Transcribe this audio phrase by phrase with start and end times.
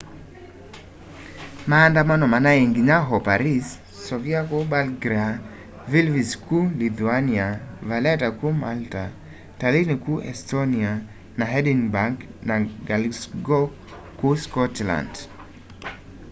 [1.69, 3.65] maandamano manai nginya o paris
[4.07, 5.27] sofia kuu bulgaria
[5.91, 7.47] vilnius kuu lithuania
[7.89, 9.03] valetta kuu malta
[9.59, 10.91] tallinn kuu estonia
[11.37, 12.55] na edinburgh na
[12.87, 13.63] glasgow
[14.19, 15.13] kuu scotland